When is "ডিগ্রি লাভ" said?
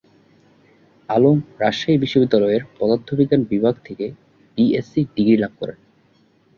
5.15-5.53